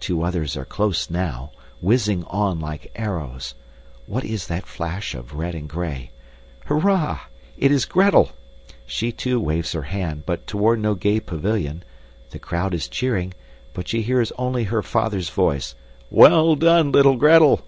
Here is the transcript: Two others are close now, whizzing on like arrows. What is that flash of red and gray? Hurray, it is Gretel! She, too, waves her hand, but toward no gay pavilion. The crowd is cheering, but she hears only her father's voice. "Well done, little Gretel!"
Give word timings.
Two 0.00 0.22
others 0.22 0.56
are 0.56 0.64
close 0.64 1.10
now, 1.10 1.50
whizzing 1.82 2.24
on 2.28 2.58
like 2.58 2.90
arrows. 2.96 3.54
What 4.06 4.24
is 4.24 4.46
that 4.46 4.64
flash 4.64 5.14
of 5.14 5.34
red 5.34 5.54
and 5.54 5.68
gray? 5.68 6.12
Hurray, 6.64 7.18
it 7.58 7.70
is 7.70 7.84
Gretel! 7.84 8.30
She, 8.86 9.12
too, 9.12 9.38
waves 9.38 9.72
her 9.72 9.82
hand, 9.82 10.22
but 10.24 10.46
toward 10.46 10.80
no 10.80 10.94
gay 10.94 11.20
pavilion. 11.20 11.82
The 12.30 12.38
crowd 12.38 12.72
is 12.72 12.88
cheering, 12.88 13.34
but 13.74 13.86
she 13.86 14.00
hears 14.00 14.32
only 14.38 14.64
her 14.64 14.80
father's 14.82 15.28
voice. 15.28 15.74
"Well 16.08 16.54
done, 16.56 16.90
little 16.90 17.16
Gretel!" 17.16 17.60